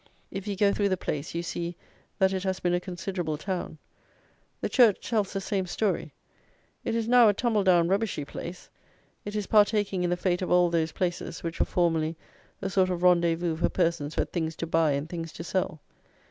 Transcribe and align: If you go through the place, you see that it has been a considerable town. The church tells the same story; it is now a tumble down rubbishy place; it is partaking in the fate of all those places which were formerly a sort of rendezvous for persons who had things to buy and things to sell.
If 0.31 0.47
you 0.47 0.55
go 0.55 0.73
through 0.73 0.89
the 0.89 0.97
place, 0.97 1.35
you 1.35 1.43
see 1.43 1.75
that 2.17 2.33
it 2.33 2.41
has 2.41 2.59
been 2.59 2.73
a 2.73 2.79
considerable 2.79 3.37
town. 3.37 3.77
The 4.59 4.67
church 4.67 5.07
tells 5.07 5.31
the 5.31 5.39
same 5.39 5.67
story; 5.67 6.11
it 6.83 6.95
is 6.95 7.07
now 7.07 7.29
a 7.29 7.35
tumble 7.35 7.63
down 7.63 7.87
rubbishy 7.87 8.25
place; 8.25 8.71
it 9.25 9.35
is 9.35 9.45
partaking 9.45 10.01
in 10.03 10.09
the 10.09 10.17
fate 10.17 10.41
of 10.41 10.49
all 10.49 10.71
those 10.71 10.91
places 10.91 11.43
which 11.43 11.59
were 11.59 11.67
formerly 11.67 12.17
a 12.63 12.69
sort 12.71 12.89
of 12.89 13.03
rendezvous 13.03 13.55
for 13.57 13.69
persons 13.69 14.15
who 14.15 14.21
had 14.21 14.33
things 14.33 14.55
to 14.55 14.65
buy 14.65 14.93
and 14.93 15.07
things 15.07 15.31
to 15.33 15.43
sell. 15.43 15.79